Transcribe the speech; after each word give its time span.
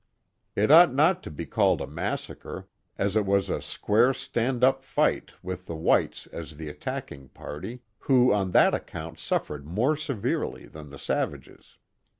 It 0.55 0.71
ought 0.71 0.91
not 0.95 1.21
to 1.21 1.29
be 1.29 1.45
called 1.45 1.79
a 1.79 1.85
massacre, 1.85 2.67
as 2.97 3.15
it 3.15 3.23
was 3.23 3.51
a 3.51 3.61
square 3.61 4.13
stand 4.15 4.63
up 4.63 4.81
fight 4.81 5.33
with 5.43 5.67
the 5.67 5.75
whites 5.75 6.25
as 6.33 6.55
the 6.57 6.69
attacking 6.69 7.29
party, 7.29 7.81
who 7.99 8.33
on 8.33 8.49
that 8.49 8.73
account 8.73 9.19
suffered 9.19 9.67
more 9.67 9.95
severely 9.95 10.65
than 10.65 10.89
the 10.89 10.97
savages. 10.97 11.77